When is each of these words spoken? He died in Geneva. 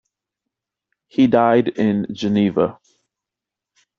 He 1.05 1.27
died 1.27 1.67
in 1.67 2.07
Geneva. 2.11 2.79